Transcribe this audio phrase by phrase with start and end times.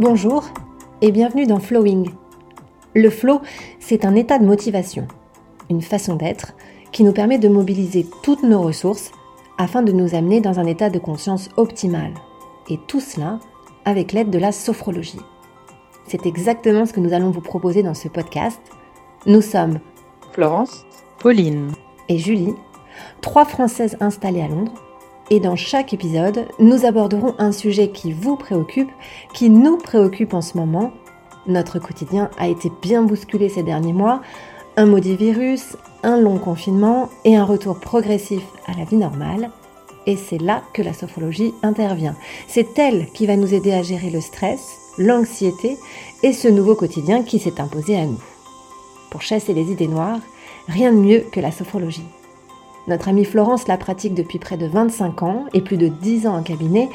[0.00, 0.48] Bonjour
[1.02, 2.10] et bienvenue dans Flowing.
[2.94, 3.42] Le flow,
[3.80, 5.06] c'est un état de motivation,
[5.68, 6.54] une façon d'être
[6.90, 9.12] qui nous permet de mobiliser toutes nos ressources
[9.58, 12.14] afin de nous amener dans un état de conscience optimal.
[12.70, 13.40] Et tout cela
[13.84, 15.20] avec l'aide de la sophrologie.
[16.06, 18.60] C'est exactement ce que nous allons vous proposer dans ce podcast.
[19.26, 19.80] Nous sommes
[20.32, 20.86] Florence,
[21.18, 21.72] Pauline
[22.10, 22.54] et Julie,
[23.22, 24.74] trois Françaises installées à Londres
[25.30, 28.90] et dans chaque épisode, nous aborderons un sujet qui vous préoccupe,
[29.32, 30.92] qui nous préoccupe en ce moment.
[31.46, 34.22] Notre quotidien a été bien bousculé ces derniers mois,
[34.76, 39.50] un maudit virus, un long confinement et un retour progressif à la vie normale.
[40.06, 42.16] Et c'est là que la sophrologie intervient.
[42.48, 45.78] C'est elle qui va nous aider à gérer le stress, l'anxiété
[46.24, 48.20] et ce nouveau quotidien qui s'est imposé à nous.
[49.10, 50.20] Pour chasser les idées noires,
[50.70, 52.06] rien de mieux que la sophrologie.
[52.86, 56.36] Notre amie Florence la pratique depuis près de 25 ans et plus de 10 ans
[56.36, 56.88] en cabinet,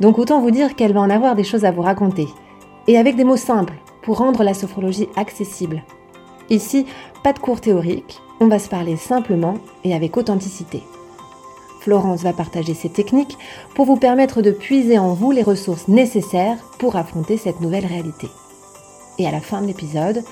[0.00, 2.28] donc autant vous dire qu'elle va en avoir des choses à vous raconter.
[2.86, 5.82] Et avec des mots simples, pour rendre la sophrologie accessible.
[6.48, 6.86] Ici,
[7.24, 10.82] pas de cours théoriques, on va se parler simplement et avec authenticité.
[11.80, 13.36] Florence va partager ses techniques
[13.74, 18.28] pour vous permettre de puiser en vous les ressources nécessaires pour affronter cette nouvelle réalité.
[19.18, 20.22] Et à la fin de l'épisode,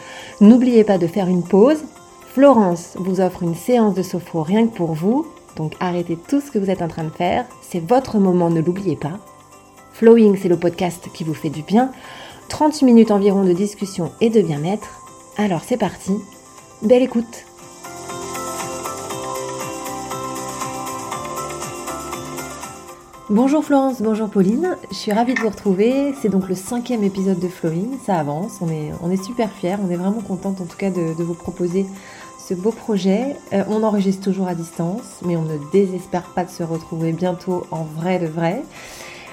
[0.40, 1.84] n'oubliez pas de faire une pause
[2.34, 6.50] Florence vous offre une séance de sophro rien que pour vous, donc arrêtez tout ce
[6.50, 9.20] que vous êtes en train de faire, c'est votre moment, ne l'oubliez pas.
[9.92, 11.92] Flowing, c'est le podcast qui vous fait du bien,
[12.48, 15.00] 30 minutes environ de discussion et de bien-être.
[15.36, 16.10] Alors c'est parti,
[16.82, 17.44] belle écoute.
[23.30, 26.12] Bonjour Florence, bonjour Pauline, je suis ravie de vous retrouver.
[26.20, 29.76] C'est donc le cinquième épisode de Flowing, ça avance, on est, on est super fiers,
[29.80, 31.86] on est vraiment contente en tout cas de, de vous proposer
[32.46, 33.36] ce beau projet.
[33.52, 37.66] Euh, on enregistre toujours à distance, mais on ne désespère pas de se retrouver bientôt
[37.70, 38.62] en vrai de vrai.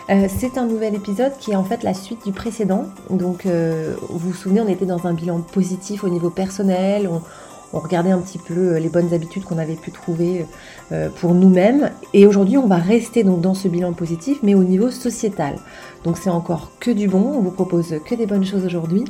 [0.09, 2.85] Euh, c'est un nouvel épisode qui est en fait la suite du précédent.
[3.09, 7.07] Donc, euh, vous vous souvenez, on était dans un bilan positif au niveau personnel.
[7.07, 7.21] On,
[7.73, 10.45] on regardait un petit peu euh, les bonnes habitudes qu'on avait pu trouver
[10.91, 11.91] euh, pour nous-mêmes.
[12.13, 15.55] Et aujourd'hui, on va rester donc dans ce bilan positif, mais au niveau sociétal.
[16.03, 19.05] Donc c'est encore que du bon, on vous propose que des bonnes choses aujourd'hui.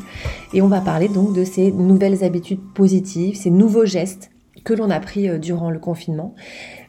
[0.53, 4.31] Et on va parler donc de ces nouvelles habitudes positives, ces nouveaux gestes
[4.63, 6.35] que l'on a pris euh, durant le confinement.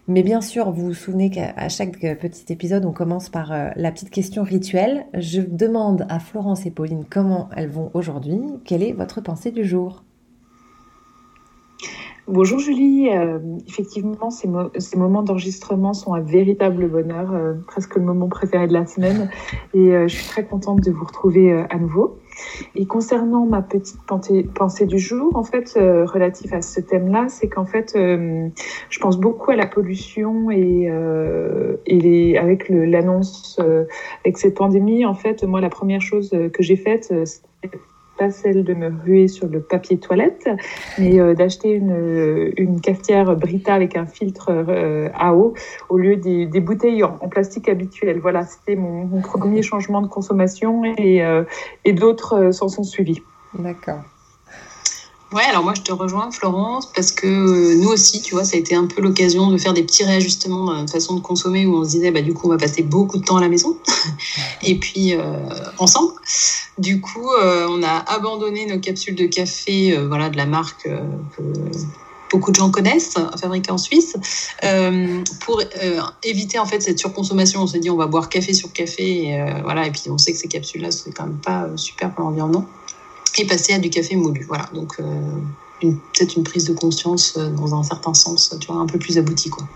[0.09, 4.11] Mais bien sûr, vous vous souvenez qu'à chaque petit épisode, on commence par la petite
[4.11, 5.07] question rituelle.
[5.15, 8.41] Je demande à Florence et Pauline comment elles vont aujourd'hui.
[8.65, 10.03] Quelle est votre pensée du jour?
[12.29, 14.47] Bonjour Julie, euh, effectivement ces,
[14.97, 19.29] moments d'enregistrement sont un véritable bonheur, euh, presque le moment préféré de la semaine
[19.75, 22.19] et euh, je suis très contente de vous retrouver à nouveau.
[22.77, 27.67] Et concernant ma petite pensée, du jour, en fait, relatif à ce thème-là, c'est qu'en
[27.67, 30.91] fait, je pense beaucoup à la pollution et,
[31.87, 33.61] et les, avec l'annonce,
[34.25, 37.13] avec cette pandémie, en fait, moi, la première chose que j'ai faite,
[38.31, 40.49] celle de me ruer sur le papier toilette,
[40.99, 45.55] mais euh, d'acheter une, une cafetière Brita avec un filtre euh, à eau
[45.89, 48.19] au lieu des, des bouteilles en, plastique habituelles.
[48.21, 51.45] Voilà, c'était mon, mon, premier changement de consommation et, euh,
[51.85, 53.23] et d'autres s'en sont suivis.
[53.59, 54.01] D'accord.
[55.33, 58.57] Ouais, alors moi je te rejoins Florence parce que euh, nous aussi, tu vois, ça
[58.57, 61.65] a été un peu l'occasion de faire des petits réajustements dans notre façon de consommer
[61.65, 63.49] où on se disait bah du coup on va passer beaucoup de temps à la
[63.49, 63.79] maison
[64.63, 65.39] et puis euh,
[65.79, 66.13] ensemble.
[66.77, 71.41] Du coup, euh, on a abandonné nos capsules de café, voilà, de la marque que
[72.31, 74.17] beaucoup de gens connaissent, fabriquée en Suisse,
[75.41, 75.63] pour
[76.23, 77.63] éviter en fait cette surconsommation.
[77.63, 80.33] On s'est dit on va boire café sur café, et, voilà, et puis on sait
[80.33, 82.67] que ces capsules-là c'est quand même pas super pour l'environnement
[83.39, 84.45] et passer à du café moulu.
[84.47, 85.05] Voilà, donc euh,
[85.81, 89.19] peut-être une prise de conscience euh, dans un certain sens, tu vois, un peu plus
[89.19, 89.67] abouti, quoi.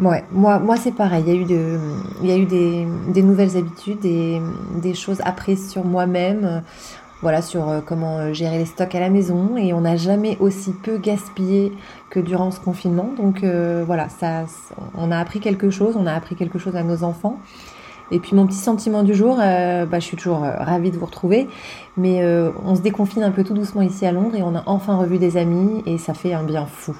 [0.00, 1.22] Ouais, moi, moi c'est pareil.
[1.26, 1.78] Il y a eu, de,
[2.22, 4.40] il y a eu des, nouvelles habitudes, des,
[4.82, 6.60] des choses apprises sur moi-même, euh,
[7.22, 9.56] voilà, sur comment gérer les stocks à la maison.
[9.56, 11.72] Et on n'a jamais aussi peu gaspillé
[12.10, 13.14] que durant ce confinement.
[13.16, 14.44] Donc voilà, ça,
[14.94, 17.40] on a appris quelque chose, on a appris quelque chose à nos enfants.
[18.10, 20.98] Et puis mon petit sentiment du jour, euh, bah, je suis toujours euh, ravie de
[20.98, 21.48] vous retrouver,
[21.96, 24.62] mais euh, on se déconfine un peu tout doucement ici à Londres et on a
[24.66, 26.94] enfin revu des amis et ça fait un bien fou.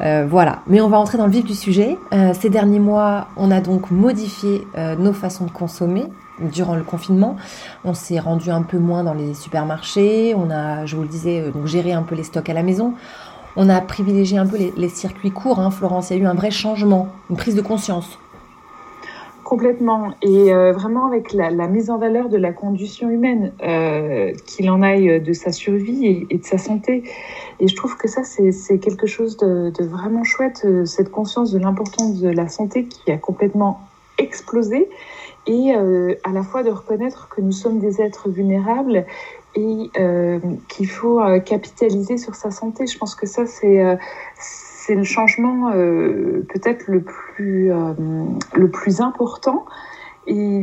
[0.00, 1.98] voilà, mais on va entrer dans le vif du sujet.
[2.34, 4.66] ces derniers mois, on a donc modifié
[4.98, 6.04] nos façons de consommer
[6.40, 7.36] durant le confinement.
[7.84, 11.52] On s'est rendu un peu moins dans les supermarchés, on a, je vous le disais,
[11.64, 12.94] géré un peu les stocks à la maison.
[13.56, 16.10] On a privilégié un peu les, circuits courts, hein, Florence.
[16.10, 18.18] Il y a eu un vrai changement, une prise de conscience
[19.50, 20.14] Complètement.
[20.22, 24.80] Et euh, vraiment avec la, mise en valeur de la condition humaine, euh, qu'il en
[24.80, 27.02] aille de sa survie et, de sa santé.
[27.58, 31.58] Et je trouve que ça, c'est quelque chose de, vraiment chouette, euh, cette conscience de
[31.58, 33.80] l'importance de la santé qui a complètement
[34.18, 34.88] explosé.
[35.48, 39.04] Et euh, à la fois de reconnaître que nous sommes des êtres vulnérables
[39.56, 40.38] et euh,
[40.68, 42.86] qu'il faut capitaliser sur sa santé.
[42.86, 43.98] Je pense que ça, c'est
[44.80, 47.92] c'est le changement euh, peut-être le plus euh,
[48.54, 49.66] le plus important.
[50.26, 50.62] Et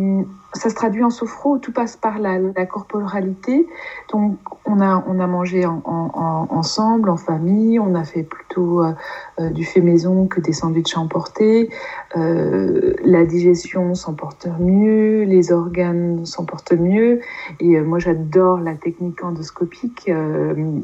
[0.58, 3.68] ça se traduit en sophro, tout passe par la, la corporalité.
[4.12, 8.84] Donc, on a, on a mangé en, en, ensemble, en famille, on a fait plutôt
[8.84, 8.94] euh,
[9.40, 11.70] euh, du fait maison que des sandwichs emportés.
[12.16, 17.22] Euh, la digestion s'emporte mieux, les organes s'emportent mieux.
[17.60, 20.12] Et moi, j'adore la technique endoscopique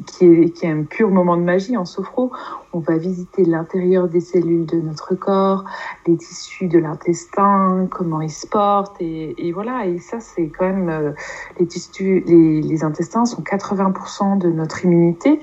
[0.07, 2.31] qui, est, qui est un pur moment de magie en sophro.
[2.73, 5.65] On va visiter l'intérieur des cellules de notre corps,
[6.07, 10.89] les tissus de l'intestin, comment ils se portent et voilà, et ça, c'est quand même
[10.89, 11.11] euh,
[11.59, 15.39] les tissus, les, intestins sont 80% de notre immunité.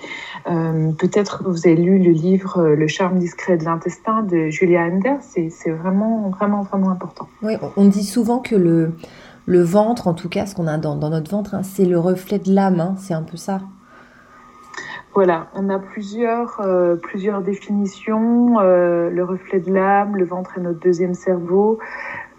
[0.50, 4.48] Euh, peut-être que vous avez lu le livre euh, Le charme discret de l'intestin de
[4.48, 5.16] Julia Ender.
[5.20, 7.28] C'est vraiment, vraiment, vraiment important.
[7.42, 8.92] Oui, on dit souvent que le,
[9.46, 12.38] le ventre, en tout cas, ce qu'on a dans, notre ventre, hein, c'est le reflet
[12.38, 12.80] de l'âme.
[12.80, 13.60] Hein, c'est un peu ça.
[15.12, 16.64] Voilà, on a plusieurs,
[17.02, 18.60] plusieurs définitions.
[18.60, 21.80] le reflet de l'âme, le ventre est notre deuxième cerveau.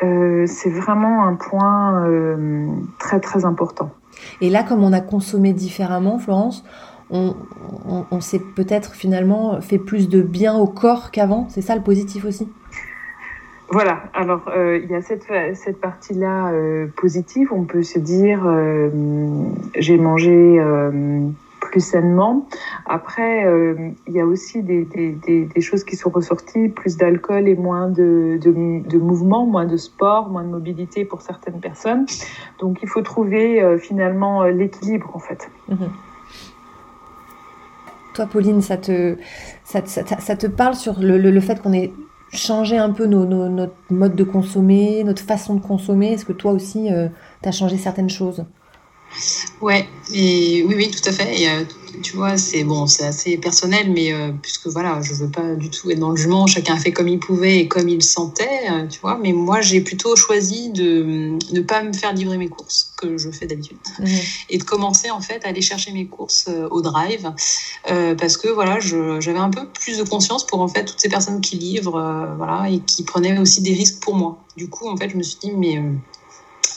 [0.03, 2.67] Euh, c'est vraiment un point euh,
[2.97, 3.91] très très important.
[4.39, 6.63] Et là, comme on a consommé différemment, Florence,
[7.13, 11.47] on, s'est peut-être finalement fait plus de bien au corps qu'avant.
[11.49, 12.47] C'est ça le positif aussi?
[13.69, 16.53] Voilà, alors euh, il y a cette, cette partie-là
[16.95, 18.47] positive, on peut se dire
[19.75, 20.57] j'ai mangé
[21.61, 22.45] plus sainement.
[22.85, 27.87] Après, euh, il y a aussi des, choses qui sont ressorties, plus d'alcool et moins
[27.87, 32.05] de, de, mouvement, moins de sport, moins de mobilité pour certaines personnes.
[32.59, 35.49] Donc il faut trouver euh, finalement euh, l'équilibre en fait.
[35.69, 35.89] Mhm.
[38.13, 39.15] Toi, Pauline, ça te,
[39.63, 41.93] ça, te parle sur le, fait qu'on ait
[42.33, 46.11] changé un peu notre mode de consommer, notre façon de consommer?
[46.11, 46.89] Est-ce que toi aussi,
[47.41, 48.43] tu as changé certaines choses?
[49.61, 51.41] Ouais, et oui, oui, tout à fait.
[51.41, 51.63] Et euh,
[52.01, 55.69] tu vois, c'est bon, c'est assez personnel, mais euh, puisque voilà, je veux pas du
[55.69, 56.47] tout être dans le jugement.
[56.47, 59.19] Chacun a fait comme il pouvait et comme il sentait, euh, tu vois.
[59.21, 63.29] Mais moi, j'ai plutôt choisi de ne pas me faire livrer mes courses que je
[63.29, 64.05] fais d'habitude mmh.
[64.49, 67.31] et de commencer en fait à aller chercher mes courses au drive
[67.85, 71.41] parce que voilà, j'avais un peu plus de conscience pour en fait toutes ces personnes
[71.41, 74.37] qui livrent, voilà, et qui prenaient aussi des risques pour moi.
[74.55, 75.81] Du coup, en fait, je me suis dit mais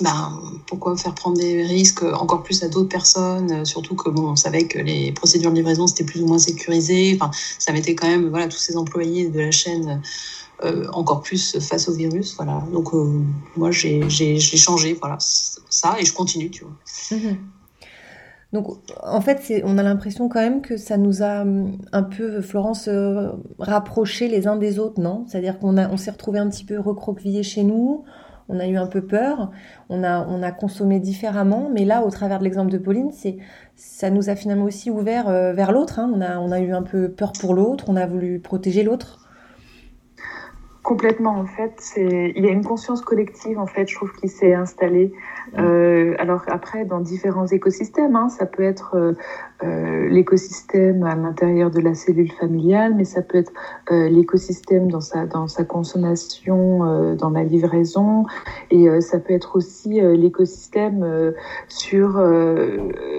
[0.00, 4.36] ben, pourquoi faire prendre des risques encore plus à d'autres personnes, surtout que bon, on
[4.36, 7.16] savait que les procédures de livraison c'était plus ou moins sécurisé.
[7.20, 10.02] Enfin, ça mettait quand même voilà tous ces employés de la chaîne
[10.64, 12.34] euh, encore plus face au virus.
[12.36, 12.64] Voilà.
[12.72, 13.20] Donc euh,
[13.56, 14.08] moi j'ai
[14.40, 16.74] changé voilà ça et je continue, tu vois.
[17.10, 17.38] Mhm.
[18.54, 18.68] Donc,
[19.02, 21.44] en fait, on a l'impression quand même que ça nous a
[21.92, 25.24] un peu, Florence, euh, rapprochés les uns des autres, non?
[25.26, 28.04] C'est-à-dire qu'on on s'est retrouvés un petit peu recroquevillés chez nous,
[28.48, 29.50] on a eu un peu peur,
[29.88, 33.38] on a, on a consommé différemment, mais là, au travers de l'exemple de Pauline, c'est,
[33.76, 35.98] ça nous a finalement aussi ouvert euh, vers l'autre.
[35.98, 36.12] Hein.
[36.14, 39.23] On, a, on a eu un peu peur pour l'autre, on a voulu protéger l'autre.
[40.84, 44.28] Complètement, en fait, c'est il y a une conscience collective, en fait, je trouve, qui
[44.28, 45.14] s'est installée.
[45.58, 49.14] Euh, alors après, dans différents écosystèmes, hein, ça peut être euh,
[49.62, 53.52] euh, l'écosystème à l'intérieur de la cellule familiale, mais ça peut être
[53.90, 58.26] euh, l'écosystème dans sa dans sa consommation, euh, dans la livraison,
[58.70, 61.32] et ça peut être aussi l'écosystème
[61.68, 62.22] sur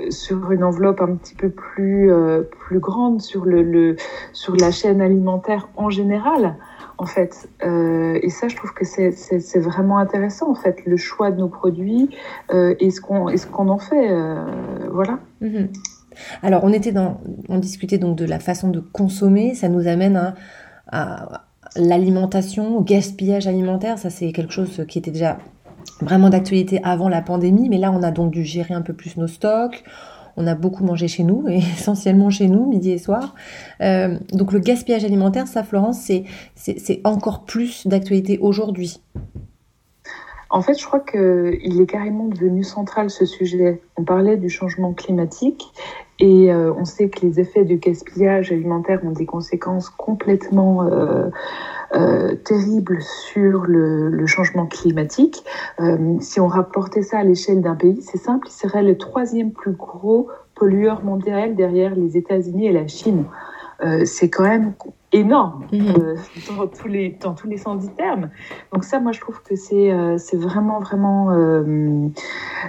[0.10, 2.12] sur une enveloppe un petit peu plus
[2.60, 3.96] plus grande sur le, le
[4.34, 6.58] sur la chaîne alimentaire en général
[6.98, 7.50] en fait.
[7.64, 11.50] Euh, et ça, je trouve que c'est vraiment intéressant, en fait, le choix de nos
[11.50, 12.10] produits
[12.52, 14.12] euh, et ce qu'on en fait.
[14.12, 15.20] Euh, voilà.
[15.42, 15.70] Mhm.
[16.42, 19.54] Alors, on était dans, on discutait donc de la façon de consommer.
[19.54, 20.34] Ça nous amène
[20.88, 21.44] à
[21.76, 23.98] l'alimentation, au gaspillage alimentaire.
[23.98, 25.38] Ça, c'est quelque chose qui était déjà
[26.02, 29.18] vraiment d'actualité avant la pandémie, mais là, on a donc dû gérer un peu plus
[29.18, 29.84] nos stocks
[30.38, 33.36] on a beaucoup mangé chez nous, et essentiellement chez nous, midi et soir.
[33.82, 36.10] Euh, donc le gaspillage alimentaire, ça, Florence,
[36.56, 39.00] c'est encore plus d'actualité aujourd'hui.
[40.50, 43.82] En fait, je crois qu'il est carrément devenu central ce sujet.
[43.98, 45.66] On parlait du changement climatique
[46.20, 51.30] et euh, on sait que les effets du gaspillage alimentaire ont des conséquences complètement euh,
[51.96, 55.44] euh, terrible sur le, le, changement climatique.
[55.80, 59.52] Euh, si on rapportait ça à l'échelle d'un pays, c'est simple, il serait le troisième
[59.52, 63.26] plus gros pollueur mondial derrière les États-Unis et la Chine.
[64.06, 64.74] c'est quand même
[65.12, 66.16] énorme mhm.
[66.58, 68.30] dans, tous les, dans tous les sens du terme.
[68.72, 71.26] Donc ça, moi, je trouve que c'est c'est vraiment, vraiment,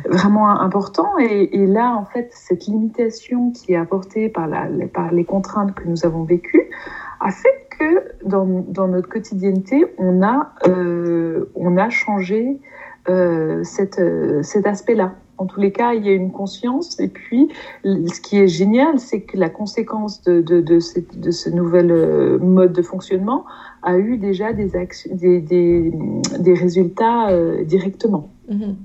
[0.08, 1.16] vraiment important.
[1.18, 5.74] Et, et, là, en fait, cette limitation qui est apportée par, la, par les contraintes
[5.74, 6.70] que nous avons vécues
[7.20, 10.54] a fait que dans, dans notre quotidienneté, on a,
[11.54, 12.60] on a changé
[13.08, 15.14] euh, cette, euh, cet aspect-là.
[15.38, 16.98] En tous les cas, il y a une conscience.
[16.98, 17.48] Et puis,
[17.84, 22.72] ce qui est génial, c'est que la conséquence de, de, de, ce nouvel euh, mode
[22.72, 23.44] de fonctionnement
[23.82, 24.72] a eu déjà des,
[25.12, 25.92] des, des,
[26.40, 27.28] des résultats
[27.62, 28.30] directement.
[28.48, 28.76] Mhm.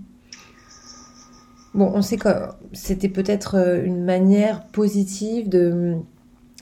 [1.74, 2.30] Bon, on sait que
[2.74, 5.96] c'était peut-être une manière positive de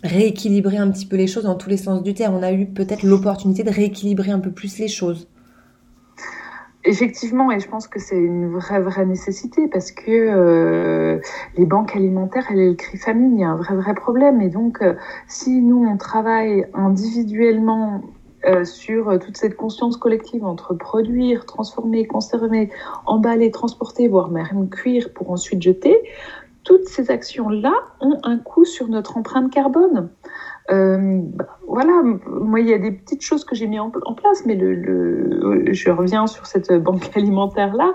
[0.03, 2.35] rééquilibrer un petit peu les choses dans tous les sens du terme.
[2.35, 5.27] On a eu peut-être l'opportunité de rééquilibrer un peu plus les choses.
[6.85, 11.19] Effectivement, et je pense que c'est une vraie, vraie nécessité parce que euh,
[11.57, 14.39] les banques alimentaires, elles, elles crient famine, il y a un vrai, vrai problème.
[14.39, 14.93] Et donc, euh,
[15.27, 18.01] si nous, on travaille individuellement
[18.45, 22.69] euh, sur toute cette conscience collective entre produire, transformer, conserver,
[23.05, 25.97] emballer, transporter, voire même cuire pour ensuite jeter,
[26.63, 30.09] toutes ces actions-là ont un coût sur notre empreinte carbone.
[30.71, 34.45] Euh, bah, voilà, moi, il y a des petites choses que j'ai mis en, place,
[34.45, 37.93] mais je reviens sur cette banque alimentaire-là,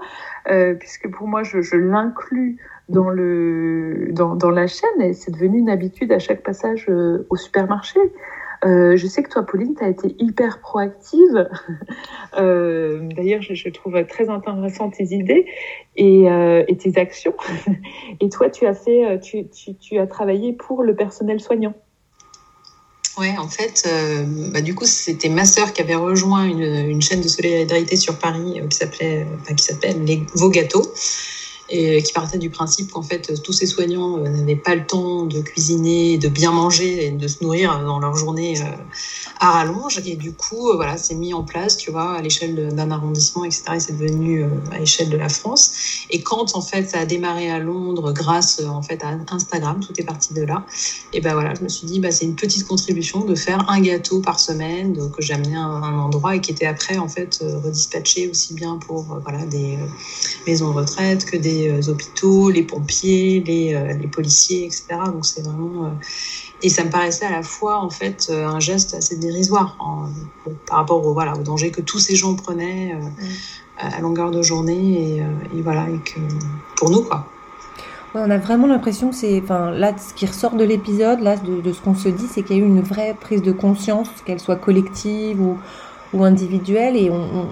[0.51, 6.13] euh, puisque pour moi, je, l'inclus dans, dans, la chaîne et c'est devenu une habitude
[6.13, 8.01] à chaque passage euh, au supermarché.
[8.65, 11.49] Euh, je sais que toi, Pauline, tu as été hyper proactive.
[12.37, 15.47] Euh, D'ailleurs, je, trouve très intéressant tes idées
[15.95, 17.35] et, euh, tes actions.
[18.21, 21.75] et toi, tu as fait, tu, as travaillé pour le personnel soignant.
[23.17, 23.89] Ouais, en fait,
[24.53, 28.61] bah, du coup, c'était ma sœur qui avait rejoint une, chaîne de solidarité sur Paris
[28.69, 29.25] qui s'appelait,
[29.57, 30.93] qui s'appelle les Vos Gâteaux
[31.77, 35.27] et qui partait du principe qu'en fait tous ces soignants euh, n'avaient pas le temps
[35.27, 38.65] de cuisiner, de bien manger et de se nourrir dans leur journée euh,
[39.41, 40.01] à rallonge.
[40.07, 43.45] Et du coup, euh, voilà, c'est mis en place, tu vois, à l'échelle d'un arrondissement,
[43.45, 43.65] etc.
[43.75, 45.73] Et c'est devenu à l'échelle de la France.
[46.11, 49.93] Et quand en fait ça a démarré à Londres grâce en fait à Instagram, tout
[49.99, 50.65] est parti de là.
[51.13, 53.81] Et ben voilà, je me suis dit, bah, c'est une petite contribution de faire un
[53.81, 57.43] gâteau par semaine donc, que j'amenais à un endroit et qui était après en fait
[57.65, 59.77] redispatché aussi bien pour voilà des
[60.47, 64.87] maisons de retraite que des euh, hôpitaux, les pompiers, les, euh, les policiers, etc.
[65.07, 65.91] Donc c'est vraiment euh,
[66.63, 69.77] et ça me paraissait à la fois en fait un geste assez dérisoire
[70.67, 72.97] par rapport au voilà au danger que tous ces gens prenaient
[73.79, 75.19] à longueur de journée
[75.55, 76.21] et, voilà et que
[76.77, 77.27] pour nous quoi.
[78.15, 81.71] on a vraiment l'impression que c'est, enfin là, ce qui ressort de l'épisode, là, de,
[81.71, 84.41] ce qu'on se dit, c'est qu'il y a eu une vraie prise de conscience, qu'elle
[84.41, 85.59] soit collective ou,
[86.15, 87.49] ou individuelle, et on,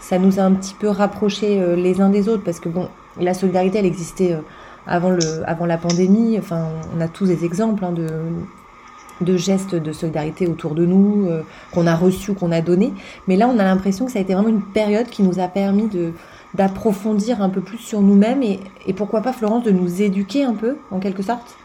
[0.00, 3.34] ça nous a un petit peu rapprochés les uns des autres, parce que bon, la
[3.34, 4.40] solidarité, elle existait euh,
[4.86, 6.38] avant, le, avant la pandémie.
[6.38, 11.42] Enfin, on a tous des exemples hein, de, gestes de solidarité autour de nous, euh,
[11.72, 12.92] qu'on a reçus, qu'on a donnés.
[13.28, 15.48] Mais là, on a l'impression que ça a été vraiment une période qui nous a
[15.48, 16.12] permis de
[16.52, 20.78] d'approfondir un peu plus sur nous-mêmes et pourquoi pas, Florence, de nous éduquer un peu,
[20.90, 21.56] en quelque sorte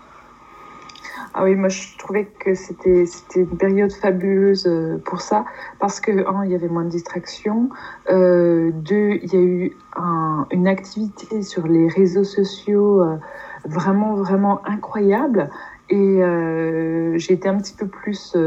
[1.38, 3.04] ah oui, moi je trouvais que c'était
[3.36, 5.44] une période fabuleuse euh, pour ça.
[5.80, 7.70] Parce que un, il y avait moins de distractions,
[8.10, 13.18] euh, deux, il y a eu un, une activité sur les réseaux sociaux euh,
[13.66, 15.50] vraiment vraiment incroyable.
[15.90, 18.38] Et euh, j'ai été un petit peu plus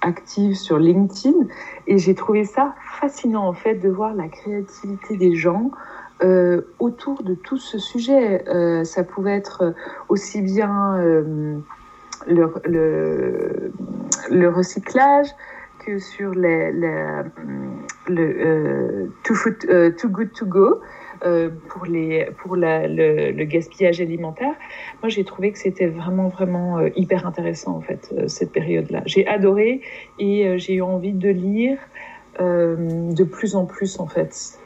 [0.00, 1.48] active sur LinkedIn.
[1.88, 5.72] Et j'ai trouvé ça fascinant en fait de voir la créativité des gens.
[6.78, 8.44] Autour de tout ce sujet,
[8.84, 9.74] ça pouvait être
[10.08, 10.96] aussi bien
[12.28, 13.72] le,
[14.48, 15.28] recyclage
[15.84, 16.72] que sur le
[18.10, 19.06] euh,
[19.70, 20.80] euh, too Good To Go.
[21.24, 24.54] Euh, pour, les, pour le, gaspillage alimentaire.
[25.02, 29.02] Moi, j'ai trouvé que c'était vraiment, vraiment hyper intéressant, en fait, cette période-là.
[29.04, 29.80] J'ai adoré
[30.20, 31.78] et j'ai eu envie de lire
[32.38, 34.60] de plus en plus, en fait,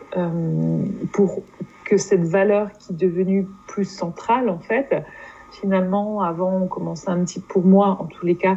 [1.14, 1.42] pour
[1.86, 4.94] que cette valeur qui est devenue plus centrale, en fait,
[5.52, 8.56] finalement, avant, on commençait un petit, pour moi, en tous les cas,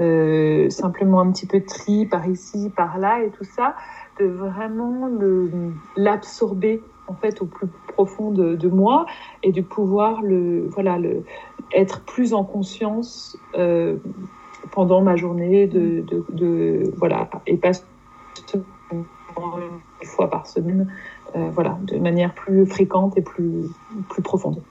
[0.00, 3.76] euh, simplement un petit peu de tri par ici, par là et tout ça,
[4.18, 5.10] de vraiment
[5.96, 9.04] l'absorber en fait au plus profond de, moi
[9.42, 10.98] et de pouvoir le voilà
[11.74, 13.96] être plus en conscience euh,
[14.70, 17.72] pendant ma journée de, voilà et pas
[18.92, 19.04] une
[20.04, 20.90] fois par semaine
[21.36, 23.66] euh, voilà de manière plus fréquente et plus
[24.08, 24.62] plus profonde.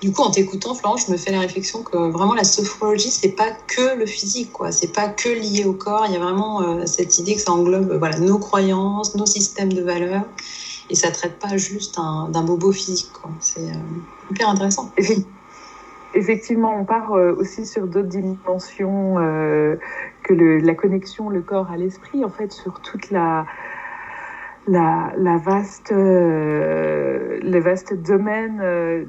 [0.00, 3.32] Du coup, en t'écoutant, Florence, je me fais la réflexion que vraiment la sophrologie, c'est
[3.32, 4.70] pas que le physique, quoi.
[4.70, 6.04] C'est pas que lié au corps.
[6.06, 9.72] Il y a vraiment euh, cette idée que ça englobe, voilà, nos croyances, nos systèmes
[9.72, 10.24] de valeurs,
[10.88, 13.10] et ça traite pas juste d'un bobo physique.
[13.40, 14.92] C'est euh, hyper intéressant.
[16.14, 22.24] effectivement, on part aussi sur d'autres dimensions que le, la connexion, le corps à l'esprit,
[22.24, 23.46] en fait, sur toute la,
[24.68, 29.06] la, la vaste, le vaste domaine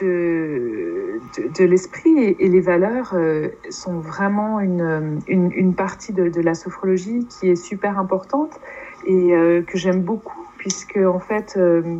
[0.00, 7.26] de, l'esprit et, les valeurs euh, sont vraiment une, une, une partie de, la sophrologie
[7.26, 8.58] qui est super importante
[9.06, 11.98] et euh, que j'aime beaucoup puisque en fait euh,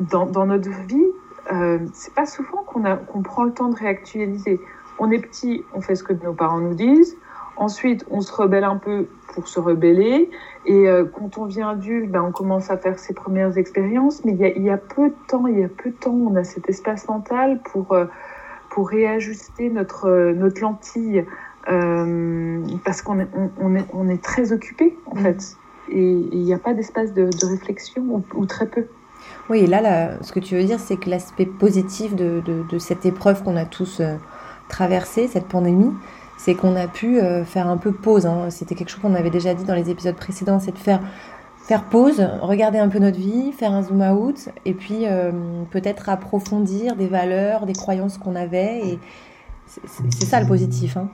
[0.00, 1.06] dans, dans, notre vie
[1.92, 4.60] c'est pas souvent qu'on qu'on prend le temps de réactualiser.
[4.98, 7.16] On est petit on fait ce que nos parents nous disent.
[7.56, 10.30] Ensuite on se rebelle un peu pour se rebeller.
[10.66, 14.24] Et euh, quand on vient adulte, ben, on commence à faire ses premières expériences.
[14.24, 15.96] Mais il y, a, il y, a, peu de temps, il y a peu de
[15.96, 18.06] temps, on a cet espace mental pour, euh,
[18.70, 21.24] pour réajuster notre, euh, notre lentille.
[22.84, 23.28] parce qu'on est,
[23.60, 25.22] on, est, on est très occupé, en mm.
[25.22, 25.56] fait.
[25.88, 28.86] Et il n'y a pas d'espace de, de, réflexion, ou, très peu.
[29.50, 32.62] Oui, et là, là, ce que tu veux dire, c'est que l'aspect positif de, de,
[32.68, 34.00] de, cette épreuve qu'on a tous
[34.68, 35.92] traversée, cette pandémie,
[36.36, 38.26] c'est qu'on a pu euh, faire un peu pause.
[38.26, 38.50] Hein.
[38.50, 41.00] C'était quelque chose qu'on avait déjà dit dans les épisodes précédents, c'est de faire
[41.58, 45.30] faire pause, regarder un peu notre vie, faire un zoom out, et puis euh,
[45.70, 48.80] peut-être approfondir des valeurs, des croyances qu'on avait.
[48.84, 48.98] Et
[49.66, 50.96] c'est ça le positif.
[50.96, 51.08] Hein.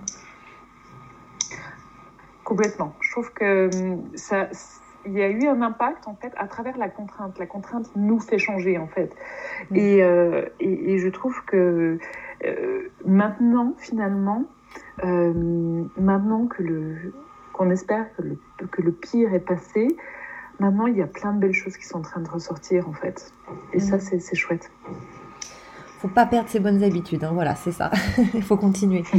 [2.45, 2.95] Complètement.
[3.01, 4.49] Je trouve que hum, ça,
[5.05, 7.39] il y a eu un impact en fait à travers la contrainte.
[7.39, 9.13] La contrainte nous fait changer en fait.
[9.71, 9.77] Mm.
[9.77, 11.99] Euh, et, et, je trouve que
[13.05, 14.45] maintenant finalement
[15.05, 17.13] euh, maintenant que le,
[17.53, 18.39] qu'on espère que le,
[18.71, 19.97] que le pire est passé,
[20.61, 22.93] maintenant il y a plein de belles choses qui sont en train de ressortir en
[22.93, 23.33] fait.
[23.73, 24.21] Et ça, mm.
[24.21, 24.71] c'est chouette
[25.99, 27.25] faut pas perdre ses bonnes habitudes.
[27.25, 27.91] Hein, voilà, c'est ça.
[28.35, 29.05] Il faut continuer.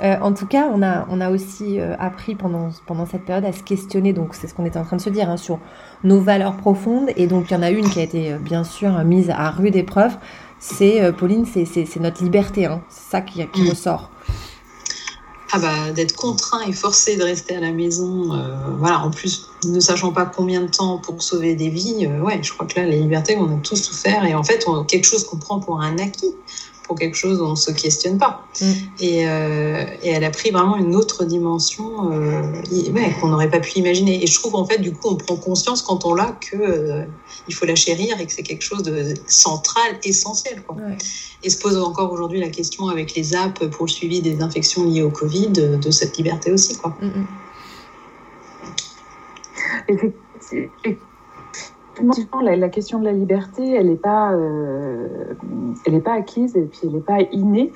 [0.00, 3.44] Euh, en tout cas, on a, on a aussi euh, appris pendant, pendant cette période
[3.44, 4.12] à se questionner.
[4.12, 5.60] Donc, c'est ce qu'on était en train de se dire hein, sur
[6.02, 7.10] nos valeurs profondes.
[7.14, 9.76] Et donc, il y en a une qui a été bien sûr mise à rude
[9.76, 10.16] épreuve.
[10.58, 12.66] C'est Pauline, c'est notre liberté.
[12.66, 12.82] Hein.
[12.88, 13.68] C'est ça qui, qui mm.
[13.68, 14.10] ressort
[15.54, 19.50] ah bah, d'être contraint et forcé de rester à la maison, euh, voilà, en plus
[19.64, 22.80] ne sachant pas combien de temps pour sauver des vies, euh, ouais, je crois que
[22.80, 25.80] là, la liberté, on a tous souffert et en fait, quelque chose qu'on prend pour
[25.80, 26.34] un acquis
[26.82, 28.46] pour quelque chose où on se questionne pas.
[28.60, 28.64] Mm.
[29.00, 32.42] Et, euh, et, elle a pris vraiment une autre dimension euh,
[32.92, 34.22] ouais, qu'on n'aurait pas pu imaginer.
[34.22, 37.04] Et je trouve en fait, du coup, on prend conscience quand on l'a que euh,
[37.48, 40.62] il faut la chérir et que c'est quelque chose de central, essentiel.
[40.62, 40.76] Quoi.
[41.42, 44.84] Et se pose encore aujourd'hui la question avec les apps pour le suivi des infections
[44.84, 46.76] liées au Covid de, de cette liberté aussi.
[46.76, 46.96] Quoi.
[47.00, 47.24] Mm,
[52.02, 52.42] mm.
[52.42, 55.34] La, question de la liberté, elle n'est pas, euh,
[55.86, 57.72] elle est pas acquise et puis elle n'est pas innée.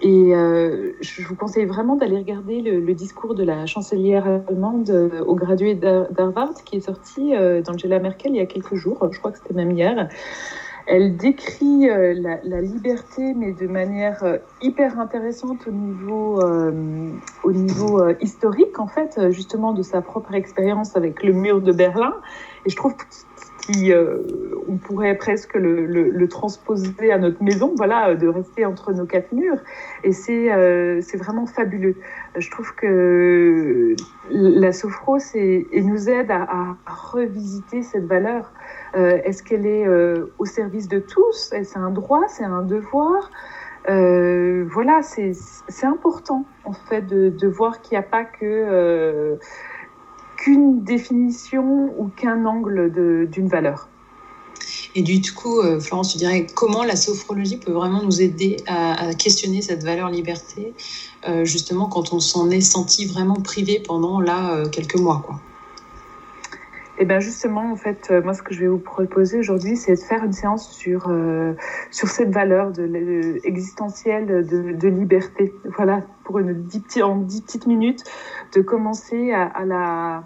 [0.00, 5.24] Et euh, je vous conseille vraiment d'aller regarder le, discours de la chancelière allemande euh,
[5.24, 9.18] au gradué d'Harvard qui est sorti euh, d'Angela Merkel il y a quelques jours, je
[9.18, 10.08] crois que c'était même hier.
[10.86, 14.22] Elle décrit euh, la, la, liberté, mais de manière
[14.60, 16.42] hyper intéressante au niveau,
[17.42, 22.12] au niveau historique, en fait, justement de sa propre expérience avec le mur de Berlin.
[22.66, 22.94] Et je trouve
[23.66, 24.18] qui, euh,
[24.68, 29.06] on pourrait presque le, le, le, transposer à notre maison, voilà, de rester entre nos
[29.06, 29.58] quatre murs.
[30.02, 31.96] Et c'est euh, c'est vraiment fabuleux.
[32.36, 33.94] Je trouve que
[34.30, 38.52] la sophro et nous aide à, à, revisiter cette valeur.
[38.96, 41.52] Euh, Est-ce qu'elle est, euh, au service de tous?
[41.62, 42.22] C'est un droit?
[42.28, 43.30] C'est un devoir?
[43.88, 49.38] Euh, Voilà, c'est important en fait de, de voir qu'il n'y a pas que
[50.44, 52.92] qu'une définition ou qu'un angle
[53.30, 53.88] d'une valeur.
[54.94, 59.14] Et du coup, euh, Florence, tu dirais comment la sophrologie peut vraiment nous aider à,
[59.14, 60.74] questionner cette valeur liberté,
[61.26, 65.40] euh, justement quand on s'en est senti vraiment privé pendant là euh, quelques mois, quoi.
[66.96, 69.96] Et eh bien justement, en fait, moi, ce que je vais vous proposer aujourd'hui, c'est
[69.96, 71.12] de faire une séance sur
[71.90, 75.52] sur cette valeur de, existentielle de, de, liberté.
[75.76, 78.04] Voilà, pour une dix, en dix petites minutes,
[78.54, 80.24] de commencer à, à la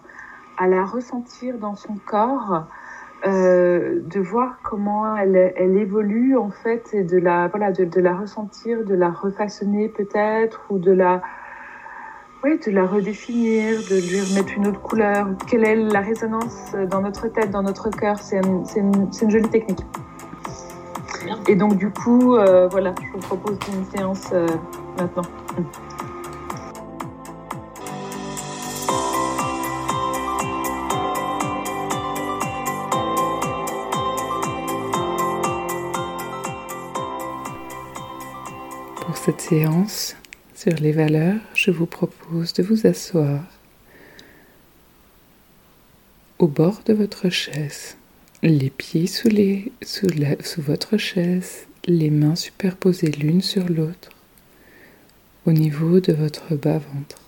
[0.59, 2.67] à la ressentir dans son corps,
[3.27, 8.01] euh, de voir comment elle, elle, évolue en fait et de la voilà de, de
[8.01, 11.23] la ressentir, de la refaçonner peut-être ou de la
[12.45, 15.27] oui, de la redéfinir, de lui remettre une autre couleur.
[15.49, 18.19] Quelle est la résonance dans notre tête, dans notre cœur?
[18.21, 18.41] C'est
[18.77, 19.81] une, jolie technique.
[21.49, 24.47] Et donc du coup, euh, voilà, je vous propose une séance euh,
[24.99, 25.23] maintenant.
[39.15, 40.17] cette séance
[40.69, 43.43] sur les valeurs, je vous propose de vous asseoir
[46.39, 47.97] au bord de votre chaise
[48.43, 49.31] Les pieds sous,
[49.81, 54.11] sous votre chaise, les mains superposées l'une sur l'autre
[55.47, 57.23] au niveau de votre bas-ventre.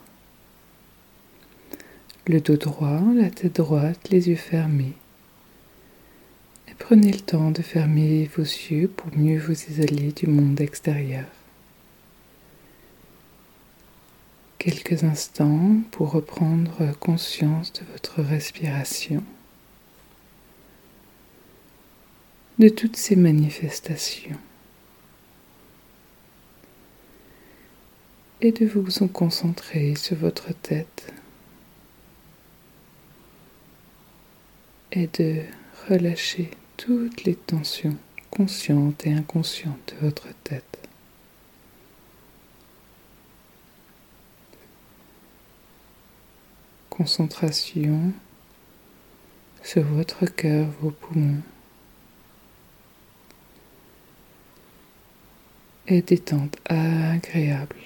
[2.27, 4.93] Le dos droit, la tête droite, les yeux fermés.
[6.69, 11.25] Et prenez le temps de fermer vos yeux pour mieux vous isoler du monde extérieur.
[14.61, 19.25] Quelques instants pour reprendre conscience de votre respiration,
[22.59, 24.37] de toutes ces manifestations.
[28.43, 31.13] et de vous concentrer sur votre tête
[34.93, 35.43] et de
[35.89, 37.97] relâcher toutes les tensions
[38.31, 40.80] conscientes et inconscientes de votre tête.
[46.91, 48.13] Concentration
[49.63, 51.43] sur votre cœur, vos poumons.
[55.87, 57.77] Et détente agréable.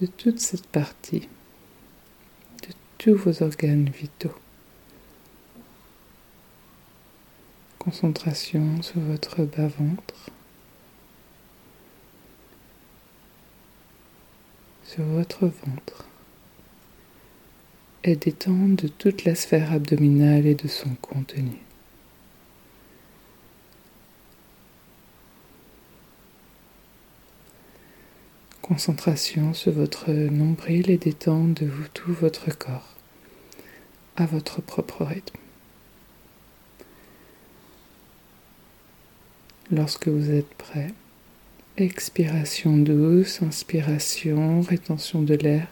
[0.00, 1.28] de toute cette partie,
[2.62, 4.34] de tous vos organes vitaux.
[7.78, 10.30] Concentration sur votre bas-ventre,
[14.88, 16.04] sur votre ventre
[18.04, 21.58] et détente de toute la sphère abdominale et de son contenu.
[28.62, 32.94] Concentration sur votre nombril et détente de tout votre corps
[34.16, 35.38] à votre propre rythme.
[39.70, 40.92] Lorsque vous êtes prêt,
[41.76, 45.66] expiration douce, inspiration, rétention de l'air,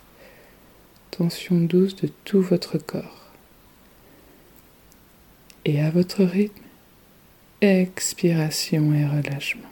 [1.10, 3.30] tension douce de tout votre corps.
[5.64, 6.62] Et à votre rythme,
[7.62, 9.62] expiration et relâchement.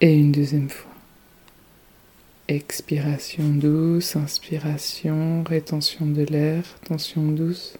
[0.00, 0.90] Et une deuxième fois.
[2.48, 7.78] Expiration douce, inspiration, rétention de l'air, tension douce.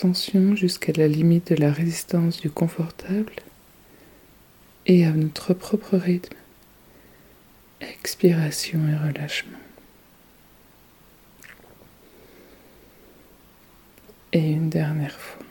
[0.00, 3.34] Tension jusqu'à la limite de la résistance du confortable
[4.86, 6.38] et à notre propre rythme.
[7.82, 9.58] Expiration et relâchement.
[14.32, 15.44] Et une dernière fois.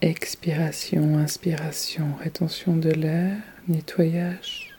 [0.00, 3.36] Expiration, inspiration, rétention de l'air,
[3.66, 4.70] nettoyage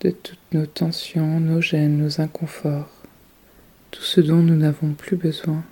[0.00, 2.90] de toutes nos tensions, nos gênes, nos inconforts,
[3.92, 5.62] tout ce dont nous n'avons plus besoin,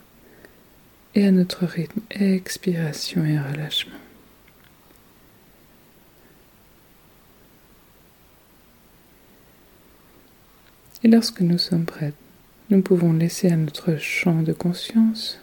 [1.14, 3.98] et à notre rythme, expiration et relâchement.
[11.02, 12.12] Et lorsque nous sommes prêts,
[12.68, 15.40] nous pouvons laisser à notre champ de conscience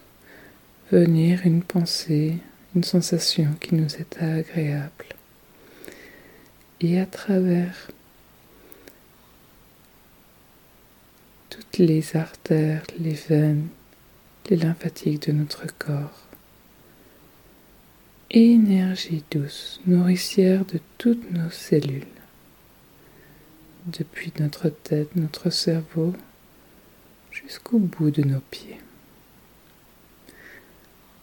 [0.92, 2.38] venir une pensée,
[2.76, 5.06] une sensation qui nous est agréable.
[6.80, 7.90] Et à travers
[11.50, 13.68] toutes les artères, les veines,
[14.50, 16.28] les lymphatiques de notre corps,
[18.32, 22.08] énergie douce, nourricière de toutes nos cellules,
[23.88, 26.14] depuis notre tête, notre cerveau,
[27.32, 28.80] jusqu'au bout de nos pieds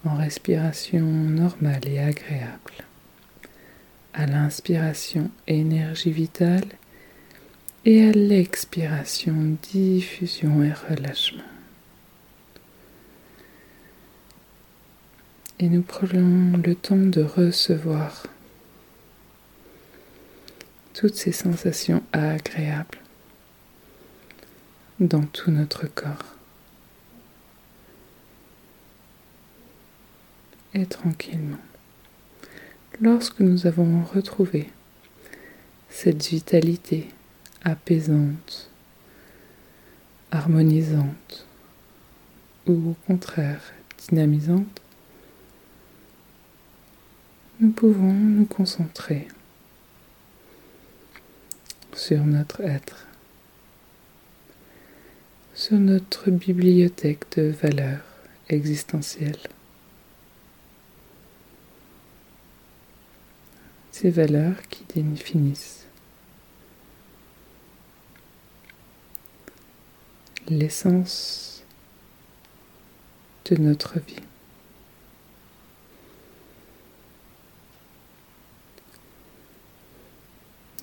[0.07, 2.85] en respiration normale et agréable.
[4.13, 6.67] À l'inspiration, énergie vitale
[7.85, 11.54] et à l'expiration, diffusion et relâchement.
[15.59, 18.27] Et nous prenons le temps de recevoir
[20.93, 22.99] toutes ces sensations agréables
[25.01, 26.35] dans tout notre corps.
[30.75, 31.59] et tranquillement.
[33.01, 34.71] Lorsque nous avons retrouvé
[35.89, 37.09] cette vitalité
[37.63, 38.71] apaisante,
[40.31, 41.47] harmonisante
[42.67, 43.63] ou au contraire
[44.09, 44.81] dynamisante,
[47.75, 49.29] pouvons nous concentrer
[51.93, 53.07] sur notre être,
[55.55, 58.05] sur notre bibliothèque de valeurs
[58.49, 59.49] existentielles.
[63.95, 65.87] ces valeurs qui définissent
[70.49, 71.63] l'essence
[73.47, 74.17] de notre vie.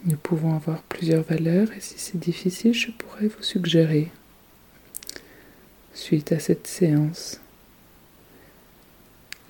[0.04, 4.10] Nous pouvons avoir plusieurs valeurs et si c'est difficile, je pourrais vous suggérer,
[5.94, 7.40] suite à cette séance,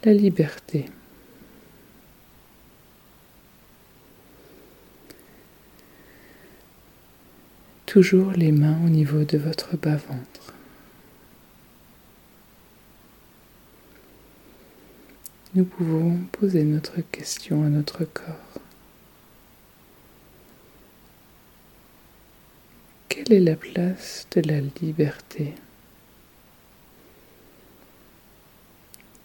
[0.04, 0.90] la liberté.
[7.86, 10.54] Toujours les mains au niveau de votre bas-ventre.
[15.56, 18.61] Nous pouvons poser notre question à notre corps.
[23.14, 25.54] Quelle est la place de la liberté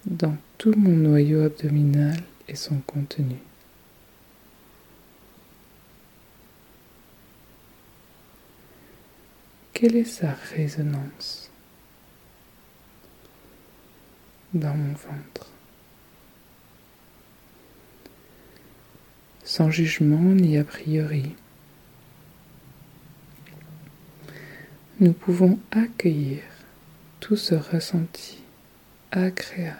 [0.05, 3.37] dans tout mon noyau abdominal et son contenu?
[9.71, 11.49] Quelle est sa résonance
[14.53, 15.49] dans mon ventre?
[19.45, 21.37] Sans jugement ni a priori,
[24.99, 26.41] nous pouvons accueillir
[27.19, 28.39] tout ce ressenti
[29.11, 29.77] agréable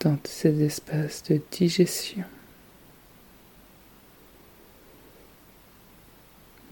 [0.00, 2.24] dans ces espaces de digestion,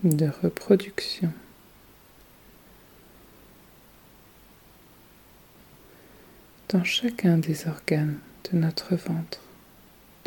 [0.05, 1.33] de reproduction.
[6.69, 8.19] dans chacun des organes
[8.51, 9.41] de notre ventre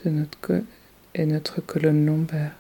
[0.04, 0.64] de notre
[1.16, 2.54] et notre colonne lombaire.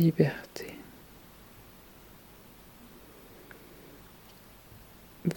[0.00, 0.74] Liberté.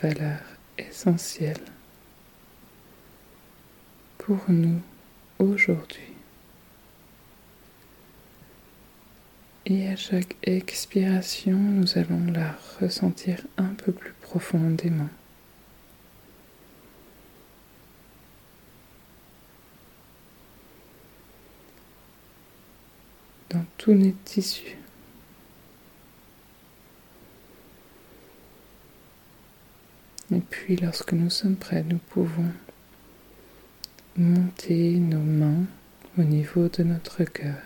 [0.01, 0.39] valeur
[0.77, 1.59] essentielle
[4.17, 4.79] pour nous
[5.37, 6.13] aujourd'hui.
[9.65, 15.09] Et à chaque expiration, nous allons la ressentir un peu plus profondément.
[23.49, 24.77] Dans tous nos tissus.
[30.33, 32.51] Et puis lorsque nous sommes prêts, nous pouvons
[34.17, 35.65] monter nos mains
[36.17, 37.57] au niveau de notre cœur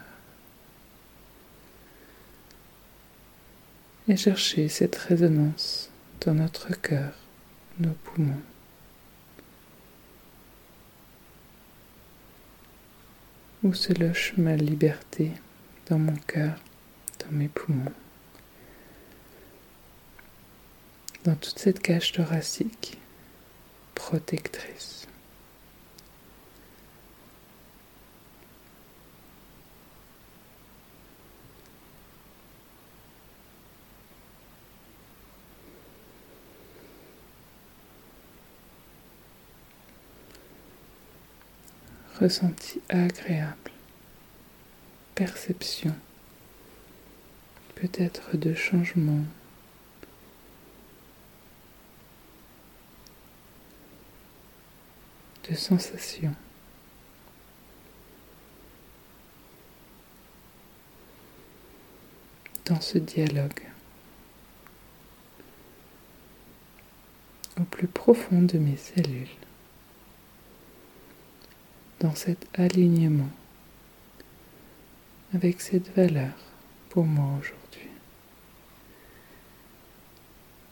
[4.07, 5.89] et chercher cette résonance
[6.21, 7.13] dans notre cœur,
[7.79, 8.41] nos poumons.
[13.63, 15.31] Où se loge ma liberté?
[15.89, 16.55] Dans mon cœur,
[17.19, 17.91] dans mes poumons
[21.27, 22.97] dans toute cette cage thoracique
[23.95, 25.05] protectrice.
[42.21, 43.71] Ressenti agréable,
[45.17, 45.95] perception,
[47.73, 49.23] peut-être de changement.
[55.49, 56.35] De sensations.
[62.65, 63.63] Dans ce dialogue,
[67.59, 69.25] au plus profond de mes cellules,
[72.01, 73.31] dans cet alignement
[75.33, 76.33] avec cette valeur
[76.89, 77.89] pour moi aujourd'hui.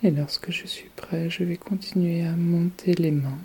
[0.04, 3.40] Et lorsque je suis prêt, je vais continuer à monter les mains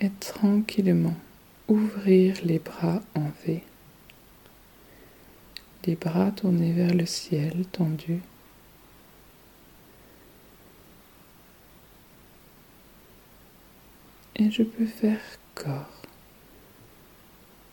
[0.00, 1.16] et tranquillement
[1.68, 3.62] ouvrir les bras en V.
[5.86, 8.20] Les bras tournés vers le ciel tendu.
[14.36, 15.20] Et je peux faire
[15.54, 16.01] corps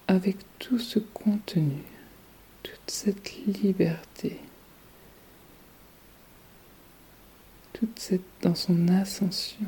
[0.10, 1.84] avec tout ce contenu,
[2.63, 4.39] toute cette liberté,
[7.74, 9.67] toute cette dans son ascension.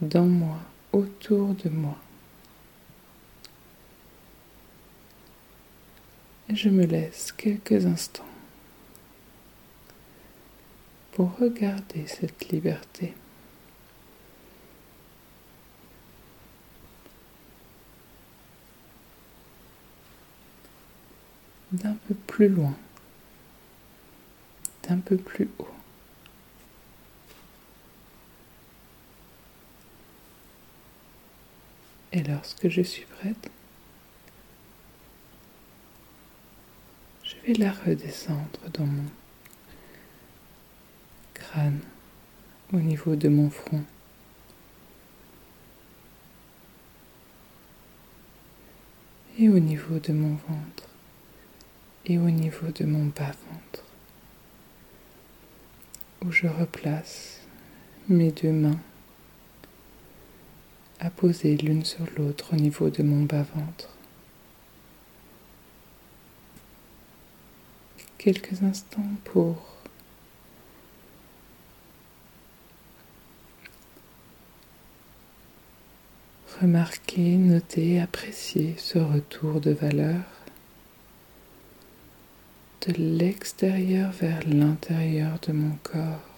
[0.00, 0.56] dans moi,
[0.92, 1.98] autour de moi.
[6.48, 8.24] Et je me laisse quelques instants
[11.12, 13.12] pour regarder cette liberté.
[21.72, 22.74] D'un peu plus loin,
[24.88, 25.68] d'un peu plus haut.
[32.12, 33.50] Et lorsque je suis prête,
[37.22, 39.04] je vais la redescendre dans mon
[41.34, 41.80] crâne,
[42.72, 43.84] au niveau de mon front.
[49.38, 50.89] Et au niveau de mon ventre.
[52.06, 53.84] Et au niveau de mon bas-ventre.
[56.24, 57.40] Où je replace
[58.08, 58.80] mes deux mains
[61.00, 63.88] apposées l'une sur l'autre au niveau de mon bas-ventre.
[68.18, 69.56] Quelques instants pour
[76.60, 80.20] remarquer, noter, apprécier ce retour de valeur
[82.86, 86.30] de l'extérieur vers l'intérieur de mon corps.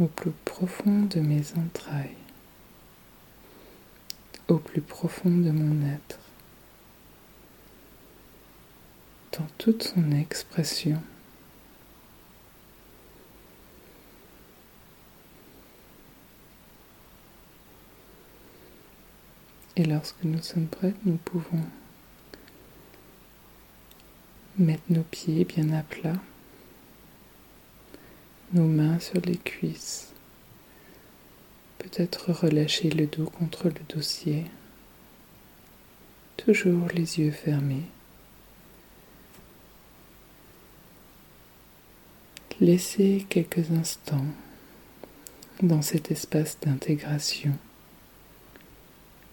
[0.00, 2.16] au plus profond de mes entrailles,
[4.48, 6.18] au plus profond de mon être,
[9.32, 11.02] dans toute son expression.
[19.76, 21.64] Et lorsque nous sommes prêts, nous pouvons
[24.58, 26.16] mettre nos pieds bien à plat
[28.52, 30.12] nos mains sur les cuisses.
[31.78, 34.46] Peut-être relâcher le dos contre le dossier.
[36.36, 37.84] Toujours les yeux fermés.
[42.60, 44.26] Laissez quelques instants
[45.62, 47.56] dans cet espace d'intégration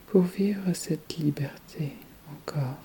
[0.07, 1.91] pour vivre cette liberté
[2.31, 2.77] encore.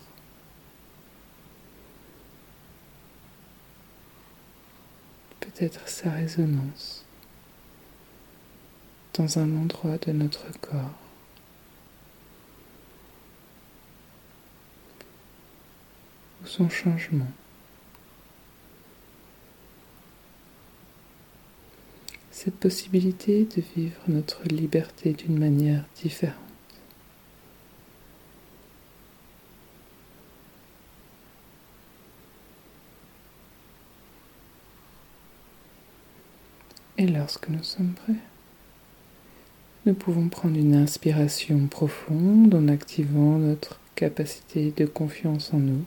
[5.42, 7.04] Peut-être sa résonance
[9.14, 11.02] dans un endroit de notre corps.
[16.42, 17.30] ou son changement.
[22.30, 26.36] Cette possibilité de vivre notre liberté d'une manière différente.
[36.98, 38.20] Et lorsque nous sommes prêts,
[39.86, 45.84] nous pouvons prendre une inspiration profonde en activant notre capacité de confiance en nous,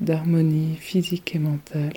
[0.00, 1.92] d'harmonie physique et mentale.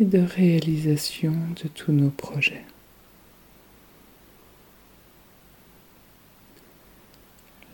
[0.00, 2.64] et de réalisation de tous nos projets.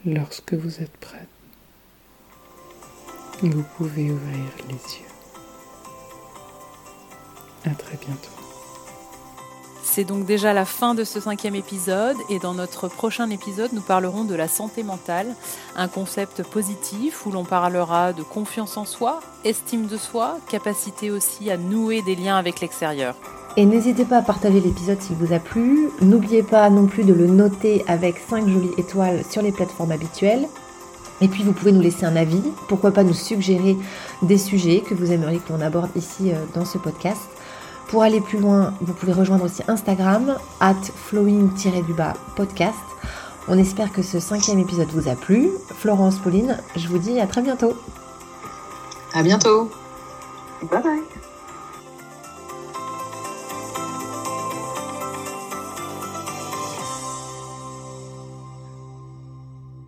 [0.04, 1.35] Lorsque vous êtes prête,
[3.42, 5.06] vous pouvez ouvrir les yeux.
[7.64, 8.30] À très bientôt.
[9.82, 13.80] C'est donc déjà la fin de ce cinquième épisode et dans notre prochain épisode, nous
[13.80, 15.34] parlerons de la santé mentale,
[15.74, 21.50] un concept positif où l'on parlera de confiance en soi, estime de soi, capacité aussi
[21.50, 23.16] à nouer des liens avec l'extérieur.
[23.56, 25.88] Et n'hésitez pas à partager l'épisode s'il vous a plu.
[26.02, 30.46] N'oubliez pas non plus de le noter avec 5 jolies étoiles sur les plateformes habituelles.
[31.20, 33.76] Et puis vous pouvez nous laisser un avis, pourquoi pas nous suggérer
[34.22, 37.22] des sujets que vous aimeriez que l'on aborde ici euh, dans ce podcast.
[37.88, 40.74] Pour aller plus loin, vous pouvez rejoindre aussi Instagram, at
[41.08, 42.74] flowing-du-bas podcast.
[43.48, 45.50] On espère que ce cinquième épisode vous a plu.
[45.78, 47.76] Florence, Pauline, je vous dis à très bientôt.
[49.14, 49.70] À bientôt.
[50.62, 51.25] Bye bye.